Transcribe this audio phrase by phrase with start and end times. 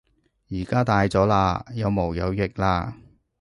[0.49, 2.91] 而家大咗喇，有毛有翼喇